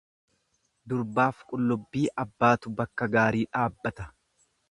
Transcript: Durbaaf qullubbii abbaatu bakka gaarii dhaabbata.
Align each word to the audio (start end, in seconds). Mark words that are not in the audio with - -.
Durbaaf 0.93 1.43
qullubbii 1.51 2.05
abbaatu 2.25 2.73
bakka 2.79 3.11
gaarii 3.17 3.47
dhaabbata. 3.51 4.09